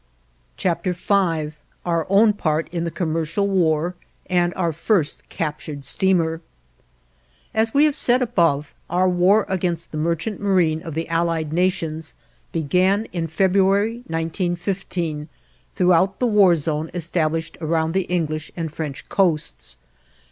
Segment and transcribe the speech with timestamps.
[0.57, 0.65] V
[1.85, 3.93] OUR OWN PART IN THE COMMERCIAL WAR
[4.25, 6.41] AND OUR FIRST CAPTURED STEAMER
[7.53, 12.15] As we have said above, our war against the merchant marine of the Allied Nations
[12.51, 15.29] began in February, 1915,
[15.75, 19.77] throughout the war zone established around the English and French coasts.